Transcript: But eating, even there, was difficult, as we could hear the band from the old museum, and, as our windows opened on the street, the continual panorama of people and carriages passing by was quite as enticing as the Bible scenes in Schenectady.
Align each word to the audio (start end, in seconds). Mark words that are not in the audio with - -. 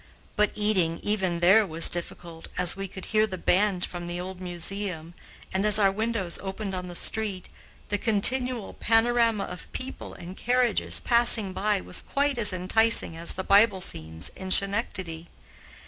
But 0.35 0.49
eating, 0.55 0.99
even 1.03 1.41
there, 1.41 1.63
was 1.63 1.87
difficult, 1.87 2.47
as 2.57 2.75
we 2.75 2.87
could 2.87 3.05
hear 3.13 3.27
the 3.27 3.37
band 3.37 3.85
from 3.85 4.07
the 4.07 4.19
old 4.19 4.41
museum, 4.41 5.13
and, 5.53 5.63
as 5.63 5.77
our 5.77 5.91
windows 5.91 6.39
opened 6.41 6.73
on 6.73 6.87
the 6.87 6.95
street, 6.95 7.49
the 7.89 7.99
continual 7.99 8.73
panorama 8.73 9.43
of 9.43 9.71
people 9.73 10.15
and 10.15 10.35
carriages 10.35 11.01
passing 11.01 11.53
by 11.53 11.81
was 11.81 12.01
quite 12.01 12.39
as 12.39 12.51
enticing 12.51 13.15
as 13.15 13.33
the 13.35 13.43
Bible 13.43 13.79
scenes 13.79 14.29
in 14.35 14.49
Schenectady. 14.49 15.29